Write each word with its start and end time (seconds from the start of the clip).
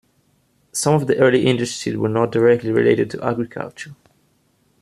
Some 0.71 0.95
of 0.95 1.05
the 1.05 1.19
early 1.19 1.45
industries 1.45 1.95
were 1.95 2.09
not 2.09 2.31
directly 2.31 2.71
related 2.71 3.11
to 3.11 3.23
agriculture. 3.23 3.95